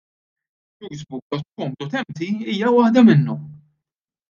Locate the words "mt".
2.09-2.21